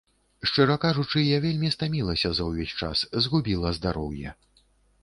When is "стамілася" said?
1.75-2.33